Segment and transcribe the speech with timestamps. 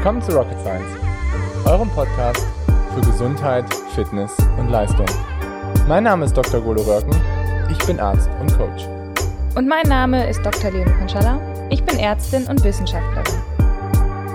[0.00, 0.96] Willkommen zu Rocket Science,
[1.66, 2.46] eurem Podcast
[2.94, 5.04] für Gesundheit, Fitness und Leistung.
[5.88, 6.62] Mein Name ist Dr.
[6.62, 7.14] Golo Röcken,
[7.70, 8.86] ich bin Arzt und Coach.
[9.56, 10.70] Und mein Name ist Dr.
[10.70, 11.38] Leonie Konschalla,
[11.68, 13.42] ich bin Ärztin und Wissenschaftlerin.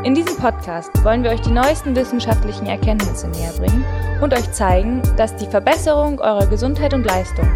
[0.04, 3.84] In diesem Podcast wollen wir euch die neuesten wissenschaftlichen Erkenntnisse näher bringen
[4.22, 7.50] und euch zeigen, dass die Verbesserung eurer Gesundheit und Leistung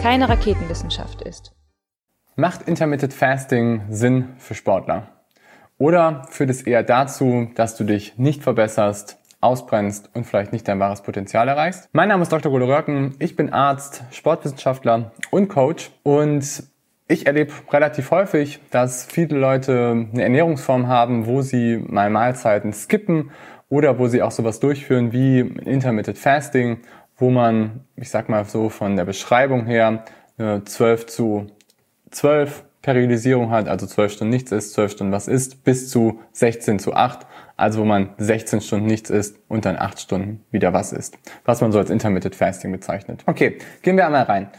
[0.00, 1.52] keine Raketenwissenschaft ist.
[2.36, 5.15] Macht Intermittent Fasting Sinn für Sportler?
[5.78, 10.80] Oder führt es eher dazu, dass du dich nicht verbesserst, ausbrennst und vielleicht nicht dein
[10.80, 11.88] wahres Potenzial erreichst?
[11.92, 12.50] Mein Name ist Dr.
[12.50, 16.64] Golo Röcken, ich bin Arzt, Sportwissenschaftler und Coach und
[17.08, 23.30] ich erlebe relativ häufig, dass viele Leute eine Ernährungsform haben, wo sie mal Mahlzeiten skippen
[23.68, 26.78] oder wo sie auch sowas durchführen wie Intermittent Fasting,
[27.16, 30.04] wo man, ich sag mal so von der Beschreibung her,
[30.38, 31.46] 12 zu
[32.10, 36.78] 12 Periodisierung hat, also 12 Stunden nichts isst, 12 Stunden was isst, bis zu 16
[36.78, 40.92] zu 8, also wo man 16 Stunden nichts isst und dann 8 Stunden wieder was
[40.92, 43.24] isst, was man so als Intermittent Fasting bezeichnet.
[43.26, 44.50] Okay, gehen wir einmal rein.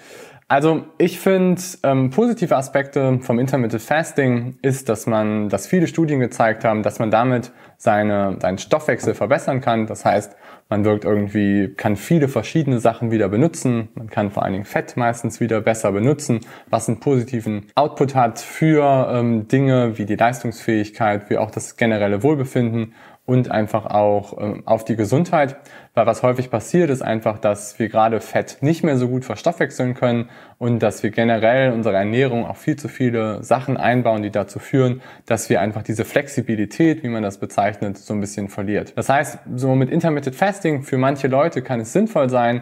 [0.49, 6.21] Also ich finde, ähm, positive Aspekte vom Intermittent Fasting ist, dass man, dass viele Studien
[6.21, 9.87] gezeigt haben, dass man damit seine, seinen Stoffwechsel verbessern kann.
[9.87, 10.37] Das heißt,
[10.69, 13.89] man wirkt irgendwie, kann viele verschiedene Sachen wieder benutzen.
[13.95, 18.39] Man kann vor allen Dingen Fett meistens wieder besser benutzen, was einen positiven Output hat
[18.39, 22.93] für ähm, Dinge wie die Leistungsfähigkeit, wie auch das generelle Wohlbefinden
[23.28, 25.58] und einfach auch ähm, auf die Gesundheit.
[25.94, 29.95] Weil was häufig passiert, ist einfach, dass wir gerade Fett nicht mehr so gut verstoffwechseln
[29.95, 34.31] können und dass wir generell in unserer Ernährung auch viel zu viele Sachen einbauen, die
[34.31, 38.94] dazu führen, dass wir einfach diese Flexibilität, wie man das bezeichnet, so ein bisschen verliert.
[38.95, 42.61] Das heißt, so mit Intermittent Fasting für manche Leute kann es sinnvoll sein,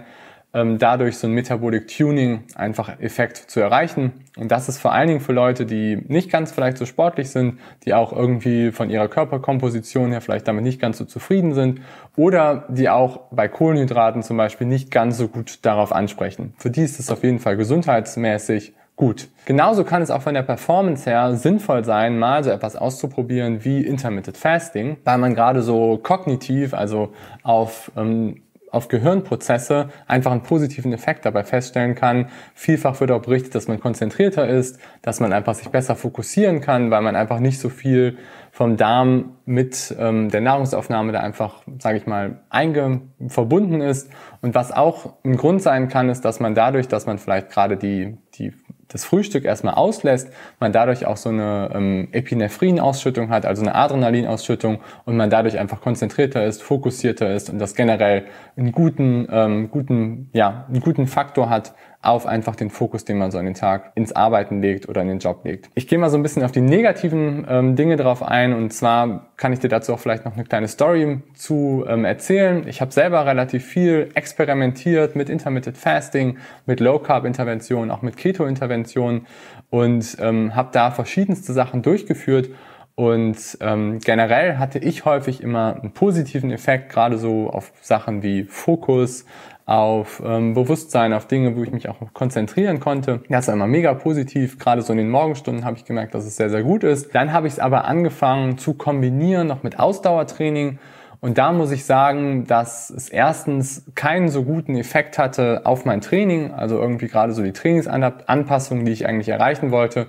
[0.55, 4.13] ähm, dadurch so ein Metabolic Tuning einfach Effekt zu erreichen.
[4.37, 7.59] Und das ist vor allen Dingen für Leute, die nicht ganz vielleicht so sportlich sind,
[7.85, 11.79] die auch irgendwie von ihrer Körperkomposition her vielleicht damit nicht ganz so zufrieden sind
[12.17, 16.53] oder die auch bei Kohlenhydraten zum Beispiel nicht ganz so gut darauf ansprechen.
[16.57, 19.29] Für die ist es auf jeden Fall gesundheitsmäßig gut.
[19.45, 23.85] Genauso kann es auch von der Performance her sinnvoll sein, mal so etwas auszuprobieren wie
[23.85, 27.13] Intermittent Fasting, weil man gerade so kognitiv, also
[27.43, 28.41] auf ähm,
[28.75, 32.27] auf Gehirnprozesse einfach einen positiven Effekt dabei feststellen kann.
[32.53, 36.91] Vielfach wird auch berichtet, dass man konzentrierter ist, dass man einfach sich besser fokussieren kann,
[36.91, 38.17] weil man einfach nicht so viel
[38.55, 44.09] vom Darm mit ähm, der Nahrungsaufnahme da einfach, sage ich mal, einge verbunden ist.
[44.41, 47.75] Und was auch ein Grund sein kann, ist, dass man dadurch, dass man vielleicht gerade
[47.75, 48.53] die, die
[48.87, 54.79] das Frühstück erstmal auslässt, man dadurch auch so eine ähm, Epinephrin-Ausschüttung hat, also eine Adrenalin-Ausschüttung
[55.03, 58.23] und man dadurch einfach konzentrierter ist, fokussierter ist und das generell
[58.55, 61.73] einen guten, ähm, guten, ja, einen guten Faktor hat
[62.05, 65.07] auf einfach den Fokus, den man so an den Tag ins Arbeiten legt oder in
[65.07, 65.69] den Job legt.
[65.73, 69.27] Ich gehe mal so ein bisschen auf die negativen ähm, Dinge drauf ein und zwar
[69.37, 72.67] kann ich dir dazu auch vielleicht noch eine kleine Story zu ähm, erzählen.
[72.67, 78.17] Ich habe selber relativ viel experimentiert mit Intermittent Fasting, mit Low Carb Interventionen, auch mit
[78.17, 79.27] Keto Interventionen
[79.69, 82.49] und ähm, habe da verschiedenste Sachen durchgeführt
[82.95, 88.45] und ähm, generell hatte ich häufig immer einen positiven Effekt, gerade so auf Sachen wie
[88.45, 89.25] Fokus,
[89.65, 93.21] auf ähm, Bewusstsein, auf Dinge, wo ich mich auch konzentrieren konnte.
[93.27, 94.59] Das war immer mega positiv.
[94.59, 97.13] Gerade so in den Morgenstunden habe ich gemerkt, dass es sehr, sehr gut ist.
[97.13, 100.77] Dann habe ich es aber angefangen zu kombinieren, noch mit Ausdauertraining.
[101.19, 105.99] Und da muss ich sagen, dass es erstens keinen so guten Effekt hatte auf mein
[105.99, 110.05] Training, also irgendwie gerade so die Trainingsanpassungen, die ich eigentlich erreichen wollte,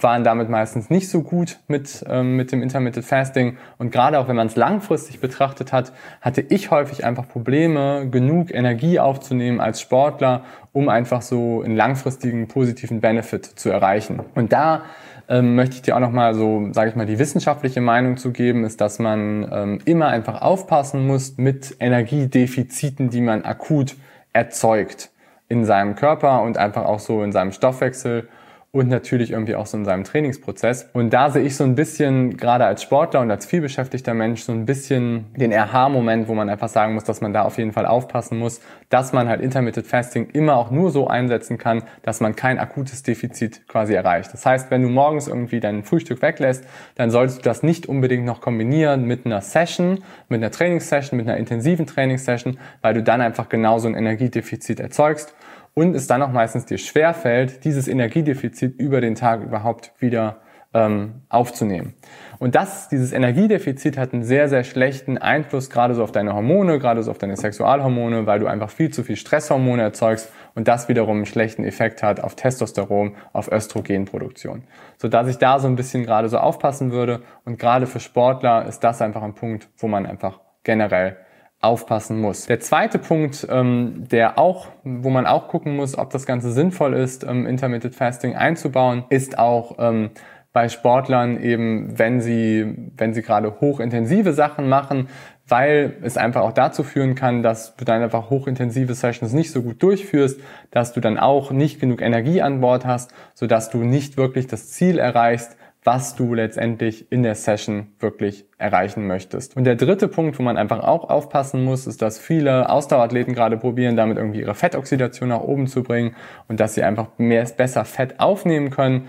[0.00, 3.56] waren damit meistens nicht so gut mit, ähm, mit dem Intermittent Fasting.
[3.78, 8.52] Und gerade auch wenn man es langfristig betrachtet hat, hatte ich häufig einfach Probleme, genug
[8.52, 14.20] Energie aufzunehmen als Sportler, um einfach so einen langfristigen positiven Benefit zu erreichen.
[14.34, 14.82] Und da
[15.28, 18.64] ähm, möchte ich dir auch nochmal so, sage ich mal, die wissenschaftliche Meinung zu geben,
[18.64, 23.96] ist, dass man ähm, immer einfach aufpassen muss mit Energiedefiziten, die man akut
[24.32, 25.10] erzeugt
[25.48, 28.28] in seinem Körper und einfach auch so in seinem Stoffwechsel
[28.74, 30.90] und natürlich irgendwie auch so in seinem Trainingsprozess.
[30.94, 34.50] Und da sehe ich so ein bisschen, gerade als Sportler und als vielbeschäftigter Mensch, so
[34.50, 37.86] ein bisschen den RH-Moment, wo man einfach sagen muss, dass man da auf jeden Fall
[37.86, 42.34] aufpassen muss, dass man halt Intermittent Fasting immer auch nur so einsetzen kann, dass man
[42.34, 44.32] kein akutes Defizit quasi erreicht.
[44.32, 46.64] Das heißt, wenn du morgens irgendwie dein Frühstück weglässt,
[46.96, 51.28] dann solltest du das nicht unbedingt noch kombinieren mit einer Session, mit einer Trainingssession, mit
[51.28, 55.32] einer intensiven Trainingssession, weil du dann einfach genauso ein Energiedefizit erzeugst
[55.74, 60.40] und es dann auch meistens dir schwerfällt, dieses Energiedefizit über den Tag überhaupt wieder
[60.72, 61.94] ähm, aufzunehmen.
[62.38, 66.78] Und das, dieses Energiedefizit hat einen sehr, sehr schlechten Einfluss gerade so auf deine Hormone,
[66.78, 70.88] gerade so auf deine Sexualhormone, weil du einfach viel zu viel Stresshormone erzeugst und das
[70.88, 74.64] wiederum einen schlechten Effekt hat auf Testosteron, auf Östrogenproduktion.
[74.98, 78.80] Sodass ich da so ein bisschen gerade so aufpassen würde und gerade für Sportler ist
[78.80, 81.16] das einfach ein Punkt, wo man einfach generell
[81.64, 82.46] aufpassen muss.
[82.46, 86.94] Der zweite Punkt, ähm, der auch, wo man auch gucken muss, ob das Ganze sinnvoll
[86.94, 90.10] ist, ähm, Intermittent Fasting einzubauen, ist auch ähm,
[90.52, 95.08] bei Sportlern eben, wenn sie, wenn sie gerade hochintensive Sachen machen,
[95.48, 99.62] weil es einfach auch dazu führen kann, dass du dann einfach hochintensive Sessions nicht so
[99.62, 100.40] gut durchführst,
[100.70, 104.70] dass du dann auch nicht genug Energie an Bord hast, sodass du nicht wirklich das
[104.70, 109.54] Ziel erreichst, was du letztendlich in der Session wirklich erreichen möchtest.
[109.54, 113.58] Und der dritte Punkt, wo man einfach auch aufpassen muss, ist, dass viele Ausdauerathleten gerade
[113.58, 116.16] probieren, damit irgendwie ihre Fettoxidation nach oben zu bringen
[116.48, 119.08] und dass sie einfach mehr, besser Fett aufnehmen können.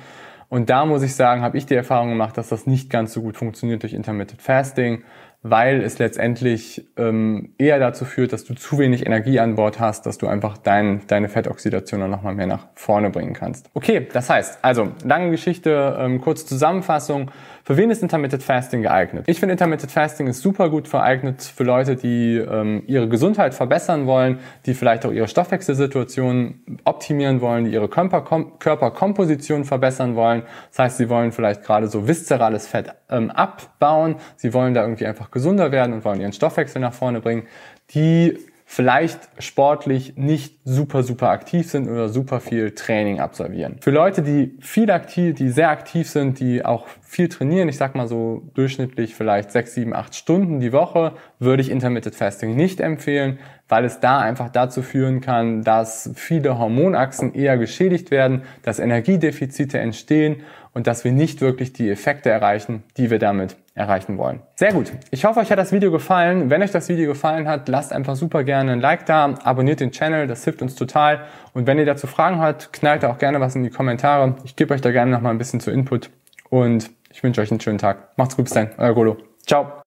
[0.49, 3.21] Und da muss ich sagen, habe ich die Erfahrung gemacht, dass das nicht ganz so
[3.21, 5.03] gut funktioniert durch Intermittent Fasting
[5.47, 10.07] weil es letztendlich ähm, eher dazu führt, dass du zu wenig Energie an Bord hast,
[10.07, 13.69] dass du einfach dein, deine Fettoxidation dann nochmal mehr nach vorne bringen kannst.
[13.75, 17.29] Okay, das heißt, also lange Geschichte, ähm, kurze Zusammenfassung.
[17.63, 19.25] Für wen ist Intermittent Fasting geeignet?
[19.27, 24.05] Ich finde Intermittent Fasting ist super gut geeignet für Leute, die ähm, ihre Gesundheit verbessern
[24.07, 30.43] wollen, die vielleicht auch ihre Stoffwechselsituation optimieren wollen, die ihre Körperkom Körperkomposition verbessern wollen.
[30.69, 35.05] Das heißt, sie wollen vielleicht gerade so viszerales Fett ähm, abbauen, sie wollen da irgendwie
[35.05, 37.43] einfach gesunder werden und wollen ihren Stoffwechsel nach vorne bringen.
[37.91, 43.77] Die vielleicht sportlich nicht super, super aktiv sind oder super viel Training absolvieren.
[43.79, 47.95] Für Leute, die viel aktiv, die sehr aktiv sind, die auch viel trainieren, ich sag
[47.95, 52.79] mal so durchschnittlich vielleicht sechs, sieben, acht Stunden die Woche, würde ich Intermittent Fasting nicht
[52.79, 53.37] empfehlen,
[53.69, 59.77] weil es da einfach dazu führen kann, dass viele Hormonachsen eher geschädigt werden, dass Energiedefizite
[59.77, 60.37] entstehen
[60.73, 64.41] und dass wir nicht wirklich die Effekte erreichen, die wir damit erreichen wollen.
[64.55, 64.91] Sehr gut.
[65.11, 66.49] Ich hoffe, euch hat das Video gefallen.
[66.49, 69.91] Wenn euch das Video gefallen hat, lasst einfach super gerne ein Like da, abonniert den
[69.91, 71.25] Channel, das hilft uns total.
[71.53, 74.35] Und wenn ihr dazu Fragen habt, knallt da auch gerne was in die Kommentare.
[74.45, 76.09] Ich gebe euch da gerne noch mal ein bisschen zu Input
[76.49, 78.17] und ich wünsche euch einen schönen Tag.
[78.17, 79.17] Macht's gut, bis dann, euer Golo.
[79.45, 79.83] Ciao.